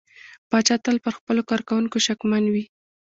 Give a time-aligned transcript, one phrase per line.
[0.49, 2.63] پاچا تل پر خپلو کارکوونکو شکمن وي.